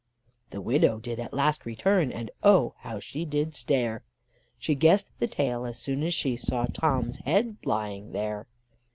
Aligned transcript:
The 0.49 0.61
widow 0.61 0.99
did 0.99 1.19
at 1.19 1.31
last 1.31 1.63
return, 1.63 2.11
and 2.11 2.31
oh! 2.41 2.73
how 2.79 2.99
she 2.99 3.23
did 3.23 3.53
stare, 3.53 4.03
She 4.57 4.73
guessed 4.73 5.13
the 5.19 5.27
tale 5.27 5.63
as 5.63 5.77
soon 5.77 6.01
as 6.01 6.15
she 6.15 6.35
saw 6.35 6.65
Tom's 6.65 7.17
head 7.17 7.57
lying 7.65 8.11
there. 8.11 8.47